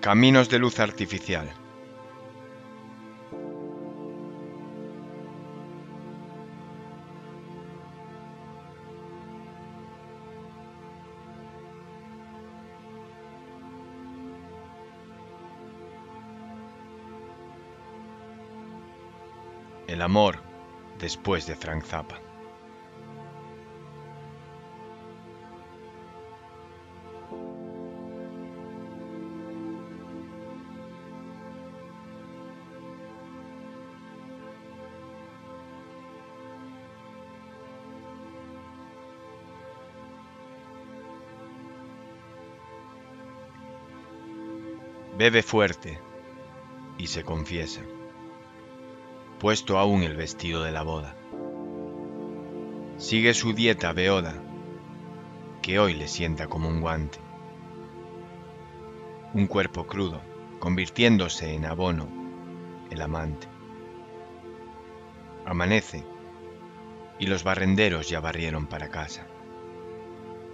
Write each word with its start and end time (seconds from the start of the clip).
Caminos 0.00 0.48
de 0.48 0.58
luz 0.58 0.80
artificial. 0.80 1.52
El 19.86 20.00
amor 20.00 20.38
después 20.98 21.46
de 21.46 21.56
Frank 21.56 21.84
Zappa. 21.84 22.29
Bebe 45.20 45.42
fuerte 45.42 46.00
y 46.96 47.08
se 47.08 47.24
confiesa, 47.24 47.82
puesto 49.38 49.76
aún 49.76 50.02
el 50.02 50.16
vestido 50.16 50.62
de 50.62 50.72
la 50.72 50.82
boda. 50.82 51.14
Sigue 52.96 53.34
su 53.34 53.52
dieta 53.52 53.92
beoda, 53.92 54.42
que 55.60 55.78
hoy 55.78 55.92
le 55.92 56.08
sienta 56.08 56.46
como 56.46 56.70
un 56.70 56.80
guante. 56.80 57.18
Un 59.34 59.46
cuerpo 59.46 59.86
crudo, 59.86 60.22
convirtiéndose 60.58 61.52
en 61.52 61.66
abono, 61.66 62.08
el 62.90 63.02
amante. 63.02 63.46
Amanece 65.44 66.02
y 67.18 67.26
los 67.26 67.44
barrenderos 67.44 68.08
ya 68.08 68.20
barrieron 68.20 68.66
para 68.66 68.88
casa. 68.88 69.26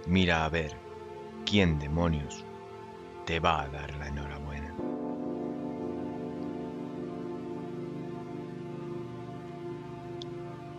Mira 0.07 0.43
a 0.43 0.49
ver 0.49 0.75
quién 1.45 1.79
demonios 1.79 2.43
te 3.27 3.41
va 3.41 3.61
a 3.63 3.67
dar 3.67 3.93
la 3.97 4.07
enhorabuena. 4.07 4.73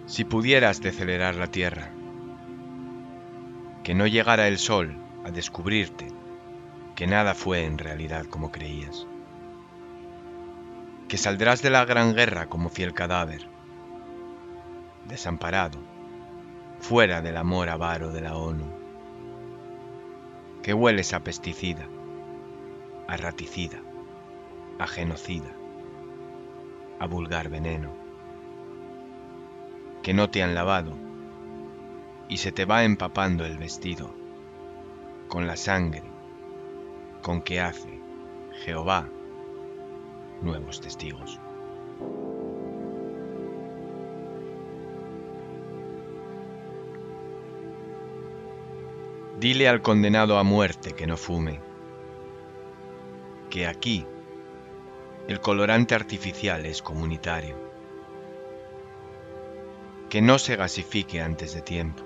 Si 0.07 0.25
pudieras 0.25 0.81
decelerar 0.81 1.35
la 1.35 1.49
tierra, 1.49 1.91
que 3.85 3.95
no 3.95 4.07
llegara 4.07 4.49
el 4.49 4.57
sol 4.57 4.97
a 5.27 5.31
descubrirte 5.31 6.09
que 6.97 7.07
nada 7.07 7.35
fue 7.35 7.67
en 7.67 7.77
realidad 7.77 8.25
como 8.25 8.51
creías, 8.51 9.07
que 11.07 11.19
saldrás 11.19 11.61
de 11.61 11.69
la 11.69 11.85
gran 11.85 12.15
guerra 12.15 12.47
como 12.47 12.71
fiel 12.71 12.95
cadáver, 12.95 13.47
desamparado, 15.05 15.79
fuera 16.81 17.21
del 17.21 17.37
amor 17.37 17.69
avaro 17.69 18.11
de 18.11 18.23
la 18.23 18.39
ONU, 18.39 18.65
que 20.63 20.73
hueles 20.73 21.13
a 21.13 21.21
pesticida, 21.21 21.87
a 23.09 23.17
raticida, 23.17 23.81
a 24.79 24.87
genocida, 24.87 25.51
a 27.01 27.07
vulgar 27.07 27.49
veneno, 27.49 27.91
que 30.03 30.13
no 30.13 30.29
te 30.29 30.43
han 30.43 30.55
lavado 30.55 30.95
y 32.29 32.37
se 32.37 32.53
te 32.53 32.67
va 32.67 32.85
empapando 32.85 33.47
el 33.47 33.57
vestido 33.57 34.15
con 35.29 35.47
la 35.47 35.57
sangre 35.57 36.03
con 37.23 37.41
que 37.41 37.61
hace 37.61 37.99
Jehová 38.65 39.09
nuevos 40.43 40.83
testigos. 40.83 41.41
Dile 49.41 49.67
al 49.67 49.81
condenado 49.81 50.37
a 50.37 50.43
muerte 50.43 50.93
que 50.93 51.07
no 51.07 51.17
fume 51.17 51.68
que 53.51 53.67
aquí 53.67 54.07
el 55.27 55.41
colorante 55.41 55.95
artificial 55.95 56.67
es 56.67 56.83
comunitario, 56.83 57.57
que 60.09 60.23
no 60.23 60.39
se 60.39 60.57
gasifique 60.57 61.21
antes 61.21 61.55
de 61.55 61.63
tiempo, 61.63 62.03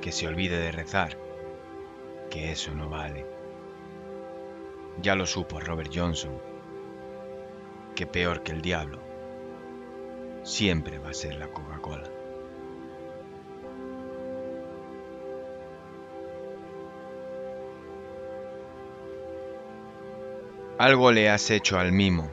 que 0.00 0.12
se 0.12 0.26
olvide 0.26 0.58
de 0.58 0.72
rezar, 0.72 1.18
que 2.30 2.52
eso 2.52 2.74
no 2.74 2.88
vale. 2.88 3.26
Ya 5.02 5.14
lo 5.14 5.26
supo 5.26 5.60
Robert 5.60 5.90
Johnson, 5.94 6.40
que 7.94 8.06
peor 8.06 8.42
que 8.42 8.52
el 8.52 8.62
diablo 8.62 8.98
siempre 10.42 10.98
va 10.98 11.10
a 11.10 11.14
ser 11.14 11.34
la 11.36 11.48
Coca-Cola. 11.48 12.19
Algo 20.80 21.12
le 21.12 21.28
has 21.28 21.50
hecho 21.50 21.78
al 21.78 21.92
mimo, 21.92 22.30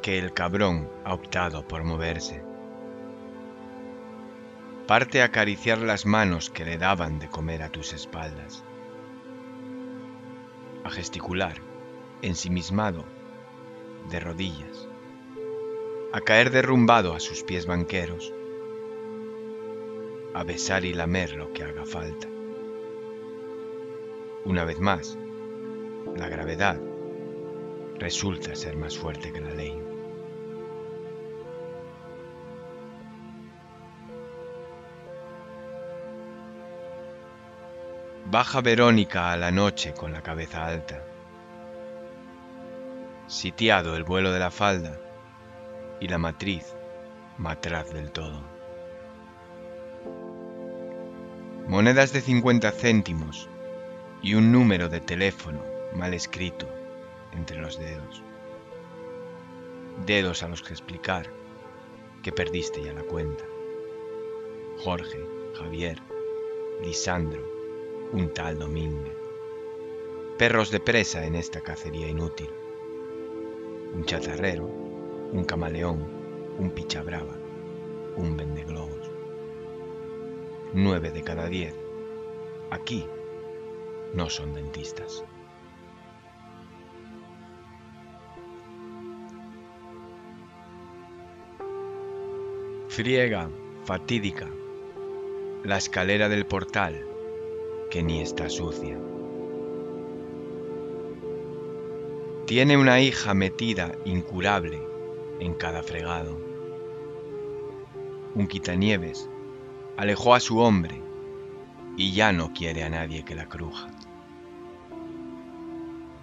que 0.00 0.16
el 0.16 0.32
cabrón 0.32 0.88
ha 1.04 1.12
optado 1.12 1.66
por 1.66 1.82
moverse. 1.82 2.40
Parte 4.86 5.20
a 5.20 5.24
acariciar 5.24 5.78
las 5.78 6.06
manos 6.06 6.50
que 6.50 6.64
le 6.64 6.78
daban 6.78 7.18
de 7.18 7.28
comer 7.28 7.64
a 7.64 7.68
tus 7.68 7.92
espaldas. 7.94 8.62
A 10.84 10.90
gesticular, 10.90 11.56
ensimismado, 12.22 13.04
de 14.08 14.20
rodillas. 14.20 14.88
A 16.12 16.20
caer 16.20 16.52
derrumbado 16.52 17.16
a 17.16 17.18
sus 17.18 17.42
pies 17.42 17.66
banqueros. 17.66 18.32
A 20.32 20.44
besar 20.44 20.84
y 20.84 20.94
lamer 20.94 21.34
lo 21.34 21.52
que 21.52 21.64
haga 21.64 21.86
falta. 21.86 22.28
Una 24.44 24.64
vez 24.64 24.78
más, 24.78 25.18
la 26.16 26.28
gravedad 26.28 26.78
resulta 27.98 28.54
ser 28.54 28.76
más 28.76 28.96
fuerte 28.96 29.32
que 29.32 29.40
la 29.40 29.50
ley. 29.50 29.80
Baja 38.26 38.60
Verónica 38.60 39.32
a 39.32 39.36
la 39.36 39.50
noche 39.50 39.92
con 39.92 40.12
la 40.12 40.22
cabeza 40.22 40.66
alta. 40.66 41.04
Sitiado 43.26 43.96
el 43.96 44.04
vuelo 44.04 44.32
de 44.32 44.38
la 44.38 44.50
falda 44.50 44.98
y 46.00 46.08
la 46.08 46.18
matriz 46.18 46.74
matraz 47.38 47.92
del 47.92 48.10
todo. 48.10 48.42
Monedas 51.68 52.12
de 52.12 52.20
50 52.20 52.70
céntimos 52.72 53.48
y 54.22 54.34
un 54.34 54.52
número 54.52 54.88
de 54.88 55.00
teléfono 55.00 55.73
mal 55.94 56.12
escrito 56.12 56.66
entre 57.32 57.58
los 57.58 57.78
dedos. 57.78 58.22
Dedos 60.04 60.42
a 60.42 60.48
los 60.48 60.62
que 60.62 60.72
explicar 60.72 61.26
que 62.22 62.32
perdiste 62.32 62.82
ya 62.82 62.92
la 62.92 63.02
cuenta. 63.02 63.44
Jorge, 64.78 65.24
Javier, 65.54 65.98
Lisandro, 66.82 67.42
un 68.12 68.32
tal 68.32 68.58
Domínguez. 68.58 69.16
Perros 70.38 70.70
de 70.70 70.80
presa 70.80 71.24
en 71.24 71.36
esta 71.36 71.60
cacería 71.60 72.08
inútil. 72.08 72.50
Un 73.94 74.04
chatarrero, 74.04 74.66
un 74.66 75.44
camaleón, 75.44 76.04
un 76.58 76.70
pichabrava, 76.70 77.36
un 78.16 78.36
vendeglobos. 78.36 79.10
Nueve 80.72 81.12
de 81.12 81.22
cada 81.22 81.46
diez, 81.46 81.74
aquí, 82.70 83.06
no 84.12 84.28
son 84.28 84.54
dentistas. 84.54 85.24
Friega, 92.94 93.50
fatídica, 93.86 94.48
la 95.64 95.78
escalera 95.78 96.28
del 96.28 96.46
portal, 96.46 97.04
que 97.90 98.04
ni 98.04 98.20
está 98.20 98.48
sucia. 98.48 98.96
Tiene 102.46 102.76
una 102.76 103.00
hija 103.00 103.34
metida 103.34 103.98
incurable 104.04 104.80
en 105.40 105.54
cada 105.54 105.82
fregado. 105.82 106.38
Un 108.36 108.46
quitanieves 108.46 109.28
alejó 109.96 110.36
a 110.36 110.38
su 110.38 110.60
hombre 110.60 111.02
y 111.96 112.12
ya 112.12 112.30
no 112.30 112.52
quiere 112.52 112.84
a 112.84 112.90
nadie 112.90 113.24
que 113.24 113.34
la 113.34 113.48
cruja. 113.48 113.88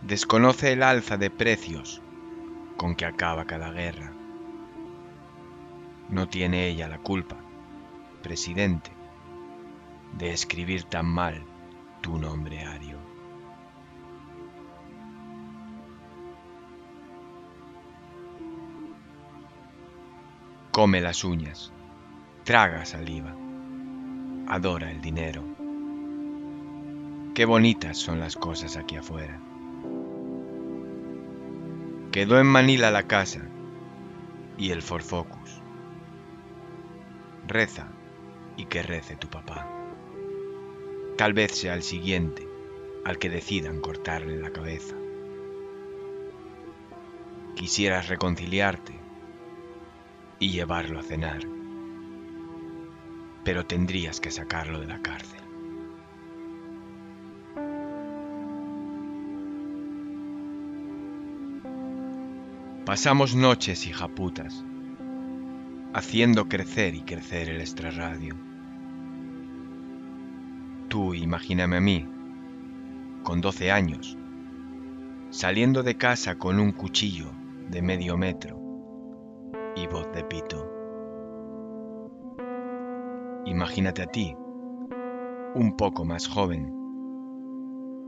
Desconoce 0.04 0.72
el 0.72 0.84
alza 0.84 1.18
de 1.18 1.30
precios 1.30 2.02
con 2.78 2.96
que 2.96 3.04
acaba 3.04 3.44
cada 3.44 3.74
guerra 3.74 4.14
no 6.12 6.28
tiene 6.28 6.68
ella 6.68 6.90
la 6.90 6.98
culpa, 6.98 7.38
presidente, 8.22 8.92
de 10.18 10.34
escribir 10.34 10.84
tan 10.84 11.06
mal 11.06 11.42
tu 12.02 12.18
nombre, 12.18 12.66
Ario. 12.66 12.98
Come 20.72 21.00
las 21.00 21.24
uñas, 21.24 21.72
traga 22.44 22.84
saliva, 22.86 23.34
adora 24.50 24.92
el 24.92 25.00
dinero. 25.00 25.44
Qué 27.34 27.46
bonitas 27.46 27.98
son 27.98 28.20
las 28.20 28.36
cosas 28.36 28.76
aquí 28.76 28.98
afuera. 28.98 29.40
Quedó 32.12 32.38
en 32.38 32.48
Manila 32.48 32.92
la 32.92 33.04
casa 33.04 33.48
y 34.58 34.72
el 34.72 34.82
forfoco 34.82 35.41
Reza 37.48 37.88
y 38.58 38.66
que 38.66 38.84
rece 38.84 39.16
tu 39.16 39.28
papá. 39.30 39.68
Tal 41.18 41.34
vez 41.34 41.52
sea 41.52 41.74
el 41.74 41.84
siguiente 41.84 42.48
al 43.06 43.18
que 43.18 43.30
decidan 43.30 43.82
cortarle 43.82 44.38
la 44.40 44.52
cabeza. 44.52 44.96
Quisieras 47.56 48.08
reconciliarte 48.08 48.94
y 50.40 50.52
llevarlo 50.52 51.00
a 51.00 51.04
cenar, 51.04 51.42
pero 53.44 53.66
tendrías 53.66 54.20
que 54.20 54.32
sacarlo 54.32 54.80
de 54.80 54.88
la 54.88 55.02
cárcel. 55.02 55.42
Pasamos 62.86 63.36
noches, 63.36 63.86
hijaputas, 63.86 64.66
haciendo 65.94 66.48
crecer 66.48 66.96
y 66.96 67.02
crecer 67.02 67.50
el 67.50 67.60
extrarradio. 67.60 68.36
Tú 70.88 71.14
imagíname 71.14 71.78
a 71.78 71.82
mí, 71.82 72.08
con 73.24 73.42
12 73.42 73.72
años, 73.72 74.18
saliendo 75.30 75.84
de 75.84 75.96
casa 75.96 76.38
con 76.38 76.60
un 76.60 76.72
cuchillo 76.72 77.32
de 77.70 77.82
medio 77.82 78.18
metro 78.18 78.60
y 79.76 79.88
voz 79.88 80.12
de 80.14 80.24
pito. 80.24 80.70
Imagínate 83.46 84.04
a 84.04 84.08
ti, 84.08 84.36
un 85.56 85.76
poco 85.76 86.06
más 86.06 86.28
joven, 86.28 86.74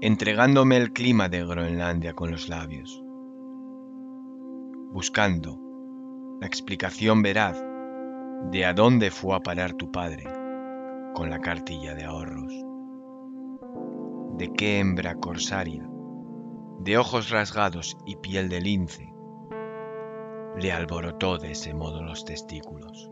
entregándome 0.01 0.77
el 0.77 0.93
clima 0.93 1.27
de 1.27 1.45
Groenlandia 1.45 2.13
con 2.13 2.31
los 2.31 2.47
labios, 2.47 3.03
buscando 4.91 5.59
la 6.39 6.47
explicación 6.47 7.21
veraz 7.21 7.72
de 8.51 8.65
a 8.65 8.73
dónde 8.73 9.09
fue 9.09 9.35
a 9.35 9.39
parar 9.39 9.73
tu 9.73 9.91
padre 9.91 10.25
con 11.13 11.29
la 11.29 11.39
cartilla 11.39 11.95
de 11.95 12.03
ahorros, 12.03 12.53
de 14.37 14.51
qué 14.53 14.79
hembra 14.79 15.15
corsaria, 15.15 15.89
de 16.79 16.97
ojos 16.97 17.29
rasgados 17.29 17.97
y 18.05 18.17
piel 18.17 18.49
de 18.49 18.61
lince, 18.61 19.13
le 20.57 20.71
alborotó 20.71 21.37
de 21.37 21.51
ese 21.51 21.73
modo 21.73 22.03
los 22.03 22.25
testículos. 22.25 23.09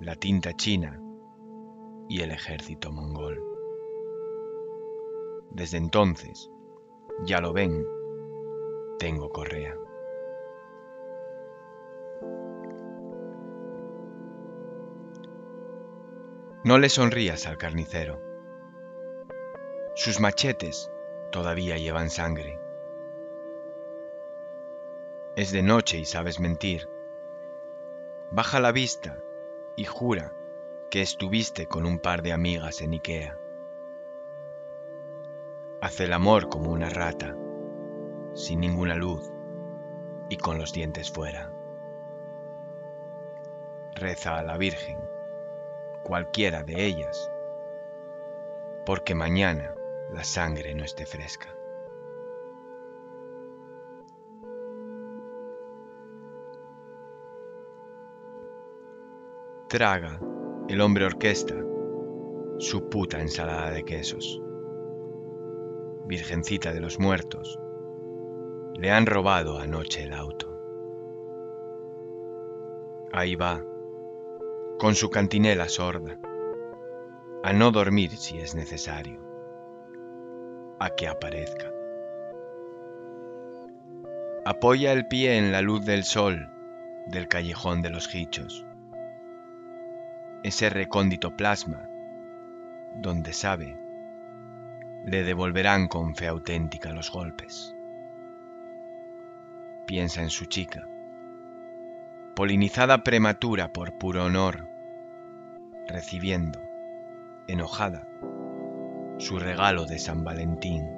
La 0.00 0.16
tinta 0.16 0.54
china 0.54 1.00
y 2.08 2.22
el 2.22 2.32
ejército 2.32 2.90
mongol. 2.90 3.40
Desde 5.50 5.78
entonces, 5.78 6.50
ya 7.24 7.40
lo 7.40 7.52
ven, 7.52 7.84
tengo 8.98 9.30
correa. 9.30 9.74
No 16.62 16.76
le 16.76 16.90
sonrías 16.90 17.46
al 17.46 17.56
carnicero. 17.56 18.20
Sus 19.94 20.20
machetes 20.20 20.92
todavía 21.32 21.78
llevan 21.78 22.10
sangre. 22.10 22.60
Es 25.36 25.52
de 25.52 25.62
noche 25.62 25.96
y 25.96 26.04
sabes 26.04 26.38
mentir. 26.38 26.86
Baja 28.30 28.60
la 28.60 28.72
vista 28.72 29.22
y 29.74 29.86
jura 29.86 30.34
que 30.90 31.00
estuviste 31.00 31.66
con 31.66 31.86
un 31.86 31.98
par 31.98 32.20
de 32.20 32.34
amigas 32.34 32.82
en 32.82 32.92
Ikea. 32.92 33.38
Hace 35.80 36.04
el 36.04 36.12
amor 36.12 36.50
como 36.50 36.72
una 36.72 36.90
rata, 36.90 37.34
sin 38.34 38.60
ninguna 38.60 38.96
luz 38.96 39.32
y 40.28 40.36
con 40.36 40.58
los 40.58 40.74
dientes 40.74 41.10
fuera. 41.10 41.54
Reza 43.94 44.36
a 44.36 44.42
la 44.42 44.58
Virgen, 44.58 44.98
cualquiera 46.04 46.62
de 46.62 46.84
ellas, 46.84 47.30
porque 48.86 49.14
mañana 49.14 49.74
la 50.12 50.24
sangre 50.24 50.74
no 50.74 50.84
esté 50.84 51.06
fresca. 51.06 51.48
Traga 59.68 60.20
el 60.68 60.80
hombre 60.80 61.04
orquesta 61.06 61.54
su 62.58 62.88
puta 62.90 63.20
ensalada 63.20 63.70
de 63.70 63.84
quesos. 63.84 64.42
Virgencita 66.06 66.72
de 66.72 66.80
los 66.80 66.98
muertos, 66.98 67.58
le 68.74 68.90
han 68.90 69.06
robado 69.06 69.58
anoche 69.58 70.02
el 70.02 70.12
auto. 70.12 70.48
Ahí 73.12 73.34
va, 73.34 73.64
con 74.80 74.94
su 74.94 75.10
cantinela 75.10 75.68
sorda, 75.68 76.16
a 77.44 77.52
no 77.52 77.70
dormir 77.70 78.16
si 78.16 78.38
es 78.38 78.54
necesario, 78.54 79.20
a 80.80 80.90
que 80.90 81.06
aparezca. 81.06 81.70
Apoya 84.44 84.92
el 84.92 85.06
pie 85.06 85.36
en 85.36 85.52
la 85.52 85.60
luz 85.60 85.84
del 85.84 86.02
sol 86.02 86.48
del 87.06 87.28
callejón 87.28 87.82
de 87.82 87.90
los 87.90 88.12
hichos 88.14 88.64
ese 90.42 90.70
recóndito 90.70 91.36
plasma, 91.36 91.86
donde 92.96 93.34
sabe, 93.34 93.76
le 95.04 95.22
devolverán 95.22 95.86
con 95.86 96.14
fe 96.14 96.28
auténtica 96.28 96.92
los 96.92 97.10
golpes. 97.10 97.76
Piensa 99.86 100.22
en 100.22 100.30
su 100.30 100.46
chica, 100.46 100.88
polinizada 102.34 103.04
prematura 103.04 103.70
por 103.70 103.98
puro 103.98 104.24
honor, 104.24 104.69
recibiendo, 105.90 106.60
enojada, 107.46 108.06
su 109.18 109.38
regalo 109.38 109.84
de 109.84 109.98
San 109.98 110.24
Valentín 110.24 110.88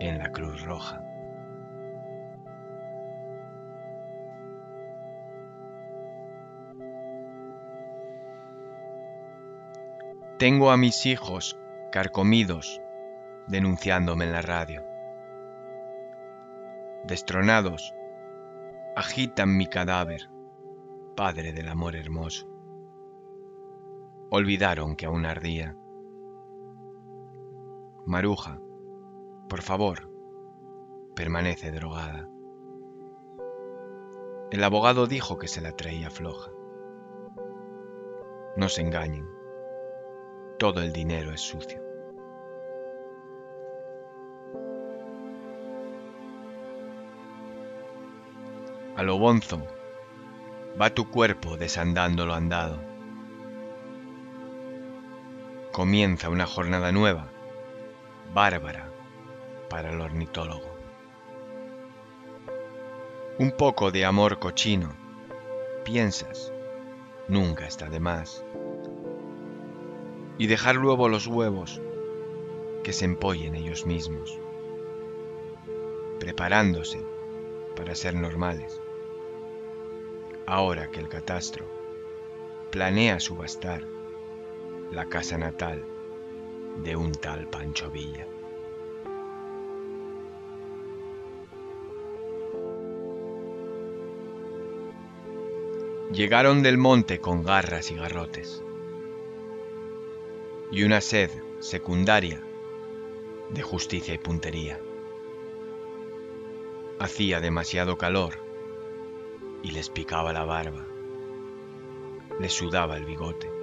en 0.00 0.18
la 0.18 0.30
Cruz 0.30 0.62
Roja. 0.64 1.04
Tengo 10.38 10.70
a 10.72 10.76
mis 10.76 11.06
hijos 11.06 11.58
carcomidos 11.92 12.80
denunciándome 13.46 14.24
en 14.24 14.32
la 14.32 14.42
radio. 14.42 14.84
Destronados, 17.04 17.94
agitan 18.96 19.56
mi 19.56 19.66
cadáver, 19.66 20.30
padre 21.16 21.52
del 21.52 21.68
amor 21.68 21.96
hermoso. 21.96 22.51
Olvidaron 24.34 24.96
que 24.96 25.04
aún 25.04 25.26
ardía. 25.26 25.76
Maruja, 28.06 28.62
por 29.46 29.60
favor, 29.60 30.10
permanece 31.14 31.70
drogada. 31.70 32.30
El 34.50 34.64
abogado 34.64 35.06
dijo 35.06 35.36
que 35.36 35.48
se 35.48 35.60
la 35.60 35.72
traía 35.72 36.08
floja. 36.08 36.50
No 38.56 38.70
se 38.70 38.80
engañen 38.80 39.28
todo 40.58 40.80
el 40.80 40.94
dinero 40.94 41.32
es 41.32 41.42
sucio. 41.42 41.82
A 48.96 49.02
lo 49.02 49.18
bonzo 49.18 49.60
va 50.80 50.88
tu 50.88 51.10
cuerpo 51.10 51.58
desandando 51.58 52.24
lo 52.24 52.32
andado. 52.32 52.91
Comienza 55.72 56.28
una 56.28 56.44
jornada 56.44 56.92
nueva, 56.92 57.30
bárbara, 58.34 58.92
para 59.70 59.90
el 59.90 60.02
ornitólogo. 60.02 60.68
Un 63.38 63.52
poco 63.52 63.90
de 63.90 64.04
amor 64.04 64.38
cochino, 64.38 64.94
piensas, 65.82 66.52
nunca 67.26 67.66
está 67.66 67.88
de 67.88 68.00
más 68.00 68.44
y 70.36 70.46
dejar 70.46 70.76
luego 70.76 71.08
los 71.08 71.26
huevos 71.26 71.80
que 72.84 72.92
se 72.92 73.06
empollen 73.06 73.54
ellos 73.54 73.86
mismos, 73.86 74.38
preparándose 76.20 77.02
para 77.76 77.94
ser 77.94 78.14
normales. 78.14 78.78
Ahora 80.44 80.90
que 80.90 81.00
el 81.00 81.08
catastro 81.08 81.64
planea 82.70 83.20
subastar 83.20 84.01
la 84.92 85.06
casa 85.06 85.38
natal 85.38 85.82
de 86.84 86.96
un 86.96 87.12
tal 87.12 87.48
Pancho 87.48 87.90
Villa. 87.90 88.26
Llegaron 96.12 96.62
del 96.62 96.76
monte 96.76 97.20
con 97.20 97.42
garras 97.42 97.90
y 97.90 97.94
garrotes, 97.94 98.62
y 100.70 100.82
una 100.82 101.00
sed 101.00 101.30
secundaria 101.60 102.42
de 103.48 103.62
justicia 103.62 104.12
y 104.12 104.18
puntería. 104.18 104.78
Hacía 106.98 107.40
demasiado 107.40 107.96
calor 107.96 108.34
y 109.62 109.70
les 109.70 109.88
picaba 109.88 110.34
la 110.34 110.44
barba, 110.44 110.84
les 112.38 112.52
sudaba 112.52 112.98
el 112.98 113.06
bigote. 113.06 113.61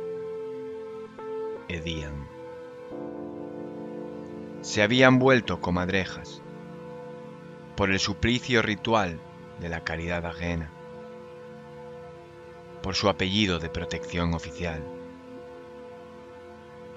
Hedían. 1.70 2.28
Se 4.62 4.82
habían 4.82 5.20
vuelto 5.20 5.62
comadrejas 5.62 6.42
por 7.78 7.92
el 7.92 8.00
suplicio 8.00 8.62
ritual 8.62 9.20
de 9.60 9.70
la 9.70 9.84
caridad 9.84 10.26
ajena 10.26 10.72
por 12.82 12.96
su 12.96 13.10
apellido 13.10 13.60
de 13.60 13.70
protección 13.70 14.34
oficial. 14.34 14.82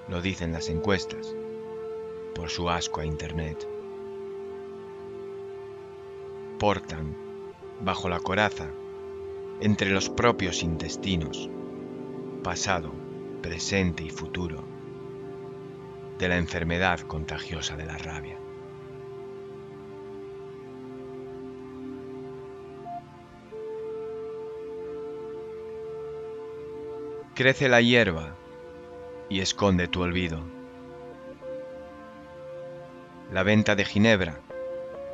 Lo 0.07 0.21
dicen 0.21 0.51
las 0.51 0.69
encuestas, 0.69 1.35
por 2.35 2.49
su 2.49 2.69
asco 2.69 3.01
a 3.01 3.05
Internet. 3.05 3.67
Portan, 6.59 7.15
bajo 7.81 8.09
la 8.09 8.19
coraza, 8.19 8.69
entre 9.59 9.91
los 9.91 10.09
propios 10.09 10.63
intestinos, 10.63 11.49
pasado, 12.43 12.91
presente 13.43 14.03
y 14.03 14.09
futuro, 14.09 14.63
de 16.17 16.29
la 16.29 16.37
enfermedad 16.37 17.01
contagiosa 17.01 17.75
de 17.75 17.85
la 17.85 17.97
rabia. 17.97 18.39
Crece 27.35 27.67
la 27.67 27.81
hierba 27.81 28.37
y 29.27 29.41
esconde 29.41 29.87
tu 29.87 30.01
olvido. 30.01 30.39
La 33.31 33.43
venta 33.43 33.75
de 33.75 33.83
Ginebra 33.83 34.39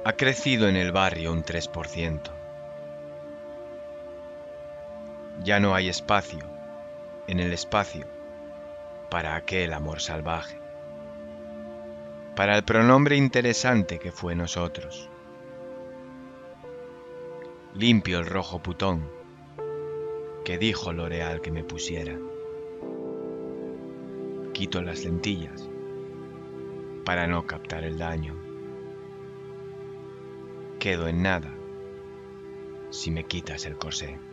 ha 0.06 0.14
crecido 0.14 0.70
en 0.70 0.76
el 0.76 0.92
barrio 0.92 1.32
un 1.32 1.44
3%. 1.44 2.32
Ya 5.44 5.60
no 5.60 5.74
hay 5.74 5.90
espacio 5.90 6.40
en 7.28 7.40
el 7.40 7.54
espacio 7.54 8.19
para 9.10 9.36
aquel 9.36 9.74
amor 9.74 10.02
salvaje, 10.02 10.60
para 12.36 12.56
el 12.56 12.64
pronombre 12.64 13.16
interesante 13.16 14.00
que 14.00 14.12
fue 14.12 14.36
nosotros. 14.36 15.10
Limpio 17.74 18.20
el 18.20 18.26
rojo 18.26 18.60
putón 18.60 19.10
que 20.44 20.58
dijo 20.58 20.92
L'Oreal 20.92 21.42
que 21.42 21.52
me 21.52 21.64
pusiera. 21.64 22.18
Quito 24.54 24.82
las 24.82 25.04
lentillas 25.04 25.70
para 27.06 27.28
no 27.28 27.46
captar 27.46 27.84
el 27.84 27.98
daño. 27.98 28.36
Quedo 30.80 31.08
en 31.08 31.22
nada 31.22 31.54
si 32.90 33.12
me 33.12 33.26
quitas 33.26 33.66
el 33.66 33.78
corsé. 33.78 34.29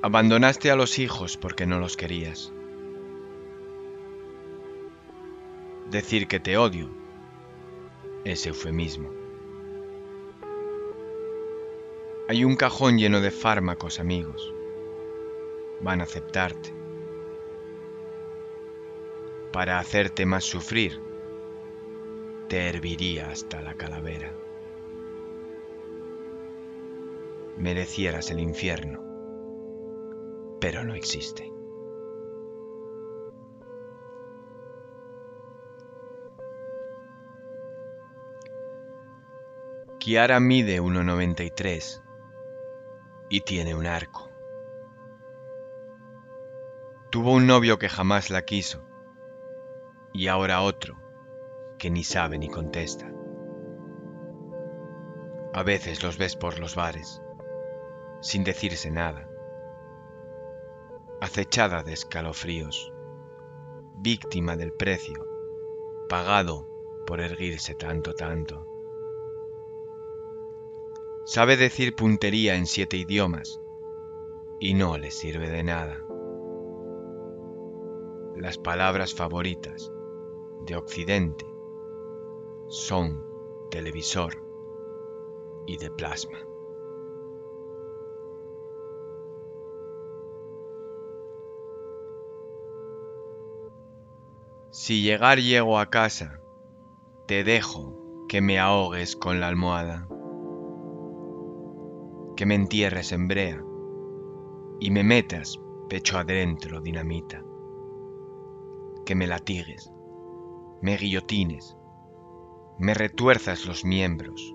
Abandonaste 0.00 0.70
a 0.70 0.76
los 0.76 1.00
hijos 1.00 1.36
porque 1.36 1.66
no 1.66 1.80
los 1.80 1.96
querías. 1.96 2.52
Decir 5.90 6.28
que 6.28 6.38
te 6.38 6.56
odio 6.56 6.88
es 8.24 8.46
eufemismo. 8.46 9.10
Hay 12.28 12.44
un 12.44 12.54
cajón 12.54 12.98
lleno 12.98 13.20
de 13.20 13.32
fármacos, 13.32 13.98
amigos. 13.98 14.54
Van 15.80 16.00
a 16.00 16.04
aceptarte. 16.04 16.72
Para 19.50 19.80
hacerte 19.80 20.26
más 20.26 20.44
sufrir, 20.44 21.00
te 22.48 22.68
herviría 22.68 23.30
hasta 23.30 23.62
la 23.62 23.74
calavera. 23.74 24.32
Merecieras 27.56 28.30
el 28.30 28.38
infierno, 28.38 29.07
pero 30.70 30.84
no 30.84 30.94
existe. 30.94 31.50
Kiara 39.98 40.40
mide 40.40 40.82
1,93 40.82 42.02
y 43.30 43.40
tiene 43.40 43.74
un 43.74 43.86
arco. 43.86 44.28
Tuvo 47.10 47.32
un 47.32 47.46
novio 47.46 47.78
que 47.78 47.88
jamás 47.88 48.28
la 48.28 48.42
quiso 48.42 48.84
y 50.12 50.28
ahora 50.28 50.60
otro 50.60 50.98
que 51.78 51.88
ni 51.88 52.04
sabe 52.04 52.36
ni 52.36 52.50
contesta. 52.50 53.10
A 55.54 55.62
veces 55.62 56.02
los 56.02 56.18
ves 56.18 56.36
por 56.36 56.58
los 56.58 56.74
bares, 56.74 57.22
sin 58.20 58.44
decirse 58.44 58.90
nada, 58.90 59.30
acechada 61.20 61.82
de 61.82 61.92
escalofríos, 61.92 62.92
víctima 63.96 64.56
del 64.56 64.72
precio, 64.72 65.26
pagado 66.08 66.66
por 67.06 67.20
erguirse 67.20 67.74
tanto, 67.74 68.14
tanto. 68.14 68.66
Sabe 71.24 71.56
decir 71.56 71.94
puntería 71.94 72.54
en 72.54 72.66
siete 72.66 72.96
idiomas 72.96 73.60
y 74.60 74.74
no 74.74 74.96
le 74.96 75.10
sirve 75.10 75.50
de 75.50 75.62
nada. 75.62 76.04
Las 78.36 78.56
palabras 78.56 79.14
favoritas 79.14 79.92
de 80.64 80.76
Occidente 80.76 81.46
son 82.68 83.24
televisor 83.70 84.42
y 85.66 85.76
de 85.76 85.90
plasma. 85.90 86.47
Si 94.80 95.02
llegar 95.02 95.40
llego 95.40 95.80
a 95.80 95.90
casa, 95.90 96.38
te 97.26 97.42
dejo 97.42 97.96
que 98.28 98.40
me 98.40 98.60
ahogues 98.60 99.16
con 99.16 99.40
la 99.40 99.48
almohada 99.48 100.06
que 102.36 102.46
me 102.46 102.54
entierres 102.54 103.10
en 103.10 103.26
brea 103.26 103.60
y 104.78 104.92
me 104.92 105.02
metas 105.02 105.60
pecho 105.88 106.16
adentro 106.16 106.80
dinamita, 106.80 107.42
que 109.04 109.16
me 109.16 109.26
latigues, 109.26 109.90
me 110.80 110.96
guillotines, 110.96 111.76
me 112.78 112.94
retuerzas 112.94 113.66
los 113.66 113.84
miembros, 113.84 114.54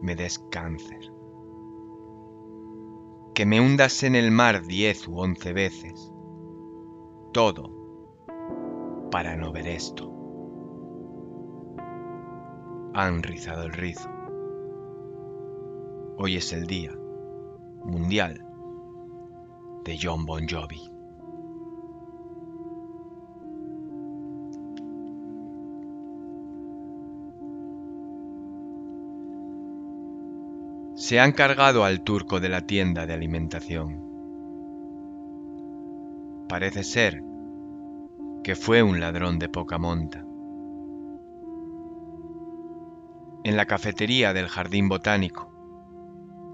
me 0.00 0.14
des 0.14 0.38
cáncer, 0.48 1.12
que 3.34 3.44
me 3.46 3.60
hundas 3.60 4.04
en 4.04 4.14
el 4.14 4.30
mar 4.30 4.64
diez 4.64 5.08
u 5.08 5.18
once 5.18 5.52
veces, 5.52 6.12
todo 7.32 7.77
para 9.10 9.36
no 9.36 9.52
ver 9.52 9.68
esto. 9.68 10.12
Han 12.94 13.22
rizado 13.22 13.64
el 13.64 13.72
rizo. 13.72 14.08
Hoy 16.18 16.36
es 16.36 16.52
el 16.52 16.66
Día 16.66 16.92
Mundial 17.84 18.44
de 19.84 19.98
John 20.02 20.26
Bon 20.26 20.46
Jovi. 20.48 20.98
Se 30.94 31.20
han 31.20 31.32
cargado 31.32 31.84
al 31.84 32.02
turco 32.02 32.40
de 32.40 32.48
la 32.48 32.66
tienda 32.66 33.06
de 33.06 33.14
alimentación. 33.14 34.04
Parece 36.48 36.82
ser 36.82 37.22
que 38.48 38.56
fue 38.56 38.82
un 38.82 38.98
ladrón 38.98 39.38
de 39.38 39.50
poca 39.50 39.76
monta. 39.76 40.24
En 43.44 43.58
la 43.58 43.66
cafetería 43.66 44.32
del 44.32 44.48
jardín 44.48 44.88
botánico 44.88 45.52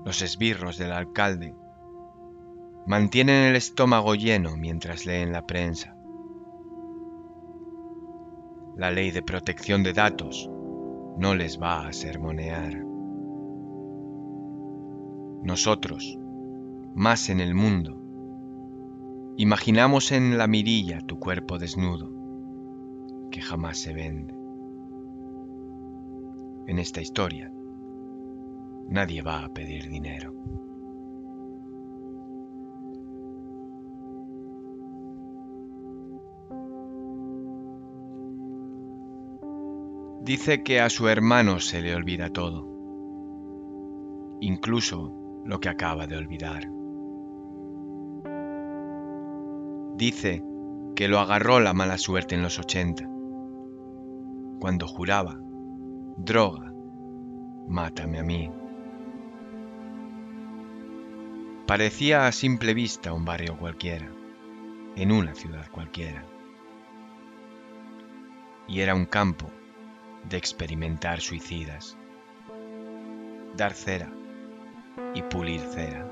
los 0.04 0.20
esbirros 0.20 0.76
del 0.76 0.90
alcalde, 0.90 1.54
mantienen 2.84 3.44
el 3.44 3.54
estómago 3.54 4.16
lleno 4.16 4.56
mientras 4.56 5.06
leen 5.06 5.30
la 5.30 5.46
prensa. 5.46 5.96
La 8.74 8.90
ley 8.90 9.12
de 9.12 9.22
protección 9.22 9.84
de 9.84 9.92
datos 9.92 10.50
no 11.16 11.36
les 11.36 11.62
va 11.62 11.86
a 11.86 11.92
sermonear. 11.92 12.74
Nosotros, 15.44 16.18
más 16.96 17.30
en 17.30 17.38
el 17.38 17.54
mundo, 17.54 18.03
imaginamos 19.36 20.12
en 20.12 20.38
la 20.38 20.46
mirilla 20.46 21.00
tu 21.00 21.18
cuerpo 21.18 21.58
desnudo, 21.58 22.10
que 23.30 23.40
jamás 23.40 23.78
se 23.78 23.92
vende. 23.92 24.44
en 26.66 26.78
esta 26.78 27.00
historia, 27.00 27.52
nadie 28.88 29.22
va 29.22 29.44
a 29.44 29.48
pedir 29.52 29.88
dinero. 29.88 30.32
Dice 40.22 40.62
que 40.62 40.80
a 40.80 40.88
su 40.88 41.08
hermano 41.08 41.60
se 41.60 41.82
le 41.82 41.94
olvida 41.94 42.30
todo, 42.30 42.66
incluso 44.40 45.12
lo 45.44 45.60
que 45.60 45.68
acaba 45.68 46.06
de 46.06 46.16
olvidar. 46.16 46.66
Dice 49.96 50.42
que 50.96 51.06
lo 51.06 51.20
agarró 51.20 51.60
la 51.60 51.72
mala 51.72 51.98
suerte 51.98 52.34
en 52.34 52.42
los 52.42 52.58
80, 52.58 53.08
cuando 54.58 54.88
juraba, 54.88 55.38
droga, 56.16 56.72
mátame 57.68 58.18
a 58.18 58.24
mí. 58.24 58.50
Parecía 61.66 62.26
a 62.26 62.32
simple 62.32 62.74
vista 62.74 63.12
un 63.12 63.24
barrio 63.24 63.56
cualquiera, 63.56 64.10
en 64.96 65.12
una 65.12 65.32
ciudad 65.34 65.70
cualquiera. 65.70 66.24
Y 68.66 68.80
era 68.80 68.96
un 68.96 69.06
campo 69.06 69.46
de 70.28 70.38
experimentar 70.38 71.20
suicidas, 71.20 71.96
dar 73.56 73.74
cera 73.74 74.10
y 75.14 75.22
pulir 75.22 75.60
cera, 75.60 76.10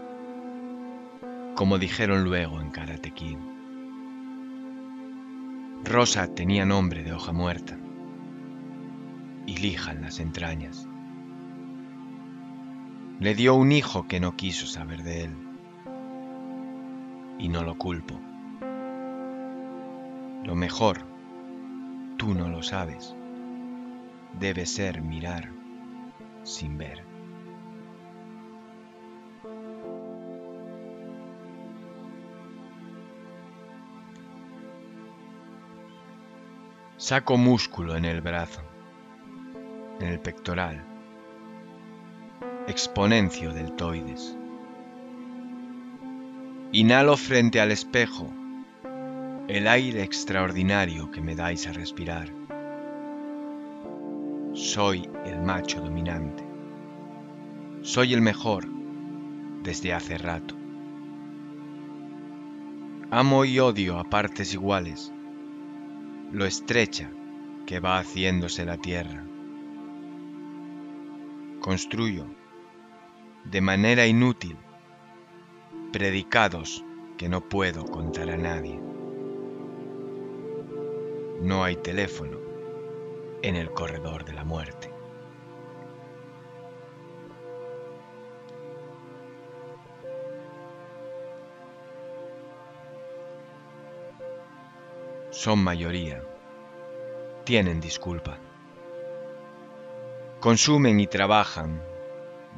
como 1.57 1.79
dijeron 1.79 2.23
luego 2.23 2.61
en 2.61 2.71
Karate. 2.71 3.13
Rosa 5.85 6.35
tenía 6.35 6.65
nombre 6.65 7.03
de 7.03 7.13
hoja 7.13 7.33
muerta 7.33 7.79
y 9.47 9.57
lija 9.57 9.93
en 9.93 10.03
las 10.03 10.21
entrañas. 10.21 10.89
Le 13.21 13.35
dio 13.35 13.55
un 13.55 13.73
hijo 13.73 14.07
que 14.09 14.21
no 14.21 14.37
quiso 14.37 14.67
saber 14.67 15.03
de 15.03 15.25
él 15.25 15.37
y 17.39 17.49
no 17.49 17.63
lo 17.63 17.77
culpo. 17.77 18.21
Lo 20.45 20.55
mejor, 20.55 21.07
tú 22.17 22.35
no 22.35 22.49
lo 22.49 22.63
sabes 22.63 23.17
debe 24.39 24.67
ser 24.67 25.03
mirar 25.03 25.51
sin 26.43 26.79
ver. 26.79 27.12
Saco 37.03 37.37
músculo 37.37 37.97
en 37.97 38.05
el 38.05 38.21
brazo, 38.21 38.61
en 39.99 40.07
el 40.07 40.21
pectoral, 40.21 40.85
exponencio 42.69 43.53
deltoides. 43.53 44.39
Inhalo 46.71 47.17
frente 47.17 47.61
al 47.61 47.73
espejo 47.73 48.33
el 49.49 49.67
aire 49.67 50.05
extraordinario 50.05 51.11
que 51.11 51.21
me 51.21 51.35
dais 51.35 51.67
a 51.67 51.73
respirar 51.73 52.29
soy 54.55 55.09
el 55.25 55.43
macho 55.43 55.81
dominante. 55.81 56.45
Soy 57.81 58.15
el 58.15 58.21
mejor 58.21 58.69
desde 59.65 59.93
hace 59.93 60.19
rato. 60.19 60.55
Amo 63.11 63.45
y 63.45 63.59
odio 63.59 63.99
a 63.99 64.05
partes 64.05 64.55
iguales 64.55 65.13
lo 66.33 66.47
estrecha 66.47 67.11
que 67.67 67.79
va 67.79 67.99
haciéndose 67.99 68.65
la 68.65 68.79
tierra. 68.79 69.23
Construyo 71.61 72.25
de 73.45 73.61
manera 73.61 74.07
inútil 74.07 74.57
predicados 75.93 76.85
que 77.19 77.29
no 77.29 77.47
puedo 77.49 77.85
contar 77.85 78.31
a 78.31 78.39
nadie. 78.39 78.81
No 81.43 81.65
hay 81.65 81.77
teléfono 81.77 82.39
en 83.43 83.57
el 83.57 83.71
corredor 83.71 84.25
de 84.25 84.33
la 84.33 84.45
muerte. 84.45 84.92
Son 95.43 95.59
mayoría. 95.59 96.23
Tienen 97.43 97.81
disculpa. 97.81 98.39
Consumen 100.39 101.01
y 101.01 101.09
trabajan, 101.09 101.83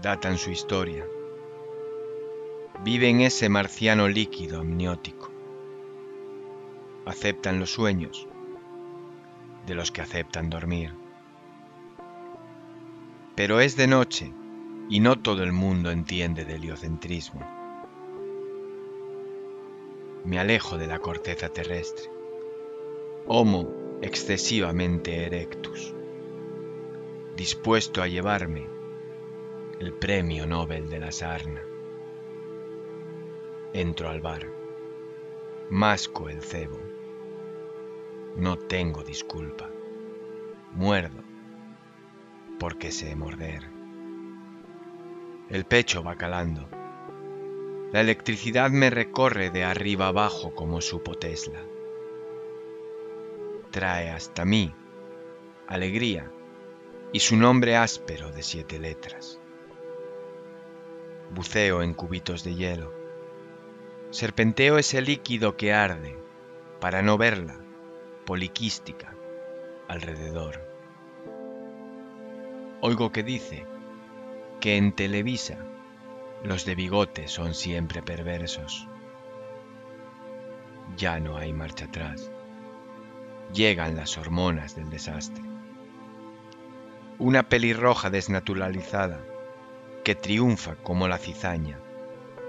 datan 0.02 0.36
su 0.36 0.50
historia. 0.50 1.06
Viven 2.80 3.22
ese 3.22 3.48
marciano 3.48 4.06
líquido 4.06 4.60
amniótico. 4.60 5.32
Aceptan 7.06 7.58
los 7.58 7.70
sueños 7.70 8.28
de 9.66 9.74
los 9.74 9.90
que 9.90 10.02
aceptan 10.02 10.50
dormir. 10.50 10.92
Pero 13.34 13.60
es 13.60 13.78
de 13.78 13.86
noche 13.86 14.30
y 14.90 15.00
no 15.00 15.18
todo 15.18 15.42
el 15.42 15.52
mundo 15.52 15.90
entiende 15.90 16.44
de 16.44 16.56
heliocentrismo. 16.56 17.40
Me 20.26 20.38
alejo 20.38 20.76
de 20.76 20.86
la 20.86 20.98
corteza 20.98 21.48
terrestre. 21.48 22.13
Homo 23.26 23.98
excesivamente 24.02 25.24
erectus, 25.24 25.94
dispuesto 27.37 28.02
a 28.02 28.08
llevarme 28.08 28.68
el 29.80 29.92
premio 29.92 30.46
Nobel 30.46 30.88
de 30.88 30.98
la 30.98 31.10
sarna. 31.10 31.62
Entro 33.72 34.08
al 34.08 34.20
bar, 34.20 34.46
masco 35.70 36.28
el 36.28 36.42
cebo 36.42 36.94
no 38.37 38.58
tengo 38.58 39.04
disculpa. 39.04 39.70
Muerdo 40.72 41.22
porque 42.58 42.90
sé 42.90 43.14
morder. 43.14 43.62
El 45.48 45.64
pecho 45.66 46.02
va 46.02 46.16
calando. 46.16 46.68
La 47.92 48.00
electricidad 48.00 48.70
me 48.70 48.90
recorre 48.90 49.50
de 49.50 49.62
arriba 49.62 50.08
abajo 50.08 50.52
como 50.54 50.80
supo 50.80 51.14
Tesla. 51.14 51.60
Trae 53.74 54.08
hasta 54.08 54.44
mí 54.44 54.72
alegría 55.66 56.30
y 57.12 57.18
su 57.18 57.37
nombre 57.37 57.74
áspero 57.74 58.30
de 58.30 58.44
siete 58.44 58.78
letras. 58.78 59.40
Buceo 61.34 61.82
en 61.82 61.92
cubitos 61.92 62.44
de 62.44 62.54
hielo. 62.54 62.94
Serpenteo 64.10 64.78
ese 64.78 65.02
líquido 65.02 65.56
que 65.56 65.72
arde 65.72 66.16
para 66.80 67.02
no 67.02 67.18
verla 67.18 67.56
poliquística 68.24 69.16
alrededor. 69.88 70.60
Oigo 72.80 73.10
que 73.10 73.24
dice 73.24 73.66
que 74.60 74.76
en 74.76 74.92
Televisa 74.92 75.58
los 76.44 76.64
de 76.64 76.76
bigote 76.76 77.26
son 77.26 77.54
siempre 77.54 78.02
perversos. 78.02 78.87
Ya 80.96 81.18
no 81.18 81.37
hay 81.37 81.52
marcha 81.52 81.87
atrás. 81.87 82.30
Llegan 83.54 83.94
las 83.94 84.18
hormonas 84.18 84.74
del 84.74 84.90
desastre. 84.90 85.44
Una 87.20 87.48
pelirroja 87.48 88.10
desnaturalizada 88.10 89.24
que 90.02 90.16
triunfa 90.16 90.74
como 90.74 91.06
la 91.06 91.18
cizaña 91.18 91.78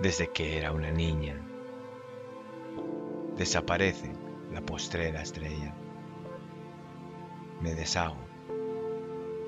desde 0.02 0.32
que 0.32 0.58
era 0.58 0.72
una 0.72 0.90
niña. 0.90 1.40
Desaparece 3.38 4.14
la 4.52 4.62
postrera 4.62 5.22
estrella. 5.22 5.76
Me 7.62 7.76
deshago, 7.76 8.18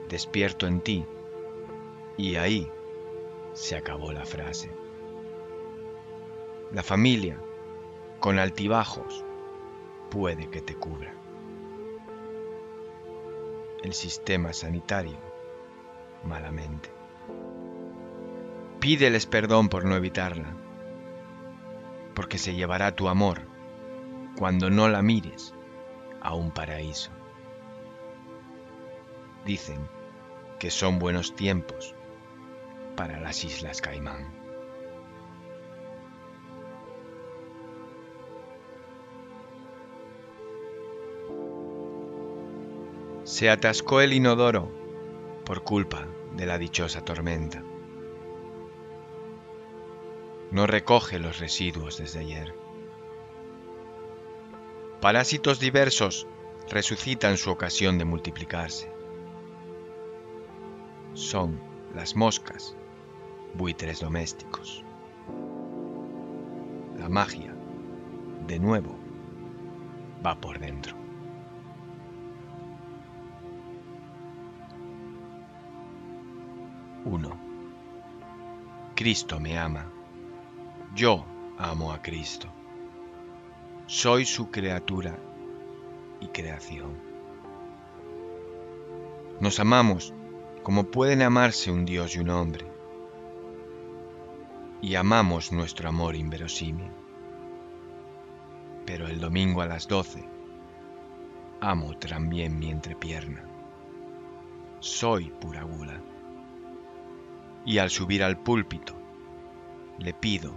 despierto 0.10 0.68
en 0.68 0.82
ti 0.82 1.08
y 2.18 2.36
ahí 2.36 2.72
se 3.54 3.76
acabó 3.76 4.12
la 4.12 4.28
frase. 4.28 4.70
La 6.72 6.84
familia, 6.84 7.40
con 8.20 8.38
altibajos, 8.38 9.26
puede 10.12 10.52
que 10.52 10.62
te 10.62 10.76
cubra. 10.76 11.18
El 13.84 13.94
sistema 13.94 14.54
sanitario, 14.54 15.18
malamente. 16.24 16.92
Pídeles 18.80 19.28
perdón 19.28 19.70
por 19.70 19.86
no 19.86 19.96
evitarla, 19.96 20.56
porque 22.16 22.40
se 22.40 22.56
llevará 22.56 22.96
tu 22.96 23.08
amor 23.08 23.42
cuando 24.36 24.72
no 24.72 24.90
la 24.90 25.04
mires 25.04 25.54
a 26.22 26.34
un 26.34 26.52
paraíso. 26.52 27.12
Dicen 29.46 29.88
que 30.60 30.72
son 30.72 30.98
buenos 30.98 31.36
tiempos 31.36 31.94
para 32.96 33.20
las 33.20 33.44
Islas 33.44 33.80
Caimán. 33.80 34.37
Se 43.28 43.50
atascó 43.50 44.00
el 44.00 44.14
inodoro 44.14 44.72
por 45.44 45.62
culpa 45.62 46.08
de 46.38 46.46
la 46.46 46.58
dichosa 46.58 47.04
tormenta. 47.04 47.62
No 50.50 50.66
recoge 50.66 51.20
los 51.20 51.38
residuos 51.38 51.98
desde 51.98 52.20
ayer. 52.20 52.56
Parásitos 55.02 55.60
diversos 55.60 56.26
resucitan 56.70 57.36
su 57.36 57.52
ocasión 57.52 57.98
de 57.98 58.06
multiplicarse. 58.06 58.90
Son 61.14 61.60
las 61.94 62.16
moscas, 62.16 62.78
buitres 63.56 64.00
domésticos. 64.00 64.86
La 66.98 67.10
magia, 67.10 67.54
de 68.48 68.58
nuevo, 68.58 68.98
va 70.26 70.40
por 70.40 70.60
dentro. 70.60 71.07
Uno. 77.10 77.40
Cristo 78.94 79.40
me 79.40 79.58
ama. 79.58 79.90
Yo 80.94 81.24
amo 81.58 81.94
a 81.94 82.02
Cristo. 82.02 82.50
Soy 83.86 84.26
su 84.26 84.52
criatura 84.52 85.18
y 86.20 86.28
creación. 86.28 86.98
Nos 89.40 89.58
amamos 89.62 90.14
como 90.64 90.92
pueden 90.92 91.22
amarse 91.22 91.72
un 91.72 91.86
Dios 91.86 92.14
y 92.18 92.20
un 92.20 92.30
hombre. 92.30 92.68
Y 94.82 94.96
amamos 94.96 95.54
nuestro 95.54 95.88
amor 95.88 96.14
inverosímil. 96.14 96.92
Pero 98.86 99.08
el 99.08 99.22
domingo 99.22 99.62
a 99.62 99.66
las 99.66 99.88
doce, 99.88 100.28
amo 101.62 101.98
también 101.98 102.60
mi 102.60 102.70
entrepierna. 102.70 103.46
Soy 104.82 105.32
pura 105.40 105.64
gula. 105.64 106.02
Y 107.68 107.80
al 107.80 107.90
subir 107.90 108.24
al 108.24 108.38
púlpito, 108.38 108.94
le 110.00 110.14
pido 110.14 110.54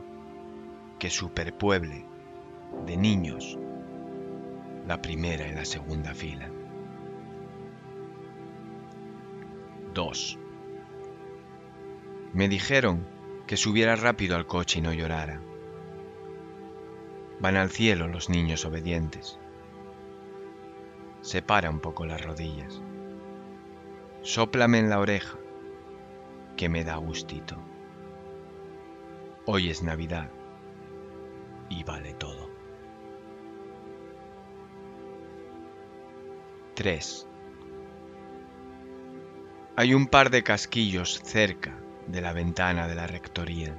que 1.01 1.11
superpueble 1.11 2.07
de 2.87 2.97
niños 2.97 3.59
la 4.87 5.03
primera 5.03 5.49
y 5.49 5.53
la 5.53 5.65
segunda 5.65 6.15
fila. 6.15 6.49
2. 9.93 10.39
Me 12.33 12.49
dijeron 12.49 13.05
que 13.49 13.57
subiera 13.57 13.97
rápido 13.97 14.37
al 14.37 14.47
coche 14.47 14.79
y 14.79 14.83
no 14.83 14.93
llorara. 14.93 15.41
Van 17.41 17.57
al 17.57 17.71
cielo 17.71 18.07
los 18.07 18.31
niños 18.31 18.65
obedientes. 18.65 19.37
Separa 21.23 21.71
un 21.71 21.81
poco 21.81 22.07
las 22.07 22.25
rodillas. 22.25 22.81
Sóplame 24.23 24.79
en 24.79 24.91
la 24.91 25.01
oreja, 25.01 25.41
que 26.57 26.69
me 26.69 26.85
da 26.85 26.97
gustito. 26.97 27.57
Hoy 29.47 29.71
es 29.71 29.83
Navidad 29.83 30.31
y 31.69 31.83
vale 31.85 32.15
todo. 32.15 32.51
3. 36.75 37.27
Hay 39.77 39.95
un 39.95 40.07
par 40.07 40.31
de 40.31 40.43
casquillos 40.43 41.21
cerca 41.23 41.75
de 42.07 42.21
la 42.21 42.33
ventana 42.33 42.89
de 42.89 42.95
la 42.95 43.07
rectoría. 43.07 43.75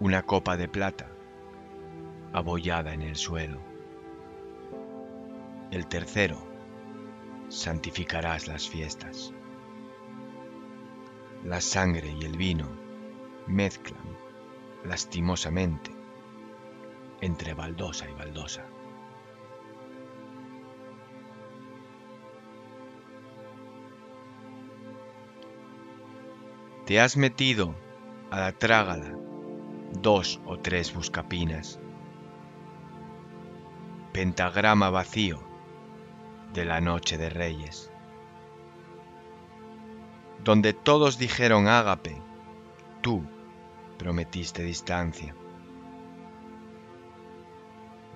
Una 0.00 0.22
copa 0.22 0.56
de 0.56 0.68
plata 0.68 1.10
abollada 2.32 2.94
en 2.94 3.02
el 3.02 3.16
suelo. 3.16 3.60
El 5.70 5.86
tercero, 5.86 6.38
santificarás 7.48 8.48
las 8.48 8.68
fiestas. 8.68 9.32
La 11.44 11.60
sangre 11.60 12.10
y 12.20 12.24
el 12.24 12.36
vino 12.36 12.68
mezclan 13.46 14.16
lastimosamente 14.84 15.90
entre 17.20 17.54
baldosa 17.54 18.08
y 18.08 18.12
baldosa. 18.14 18.66
Te 26.86 27.00
has 27.00 27.16
metido 27.16 27.74
a 28.30 28.40
la 28.40 28.52
trágala 28.52 29.16
dos 29.92 30.40
o 30.44 30.58
tres 30.58 30.92
buscapinas. 30.92 31.78
Pentagrama 34.12 34.90
vacío 34.90 35.40
de 36.52 36.64
la 36.64 36.80
noche 36.80 37.16
de 37.16 37.30
reyes. 37.30 37.89
Donde 40.44 40.72
todos 40.72 41.18
dijeron 41.18 41.68
ágape, 41.68 42.20
tú 43.02 43.22
prometiste 43.98 44.62
distancia. 44.62 45.34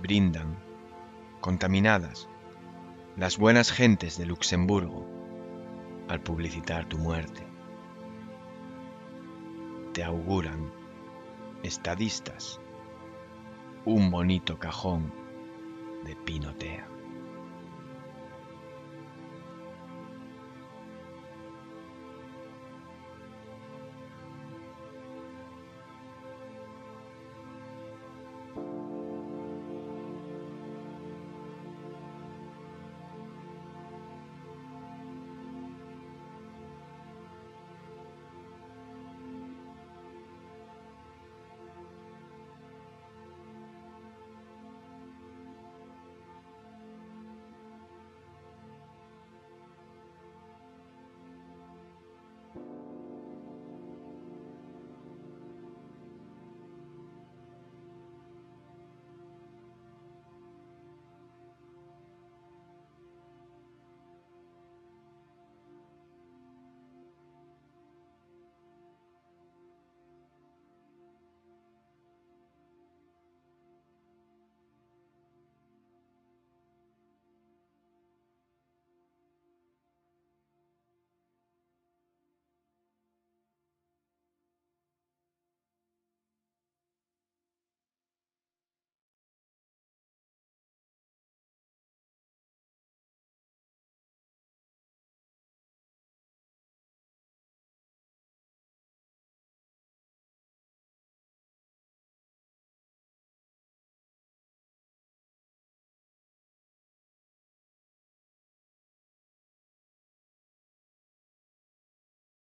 Brindan, 0.01 0.59
contaminadas, 1.41 2.29
las 3.17 3.39
buenas 3.39 3.71
gentes 3.71 4.19
de 4.19 4.27
Luxemburgo 4.27 5.07
al 6.09 6.21
publicitar 6.21 6.87
tu 6.87 6.99
muerte 6.99 7.55
te 9.95 10.03
auguran, 10.03 10.73
estadistas, 11.63 12.61
un 13.85 14.11
bonito 14.11 14.59
cajón 14.59 15.13
de 16.05 16.17
pinotea. 16.17 16.89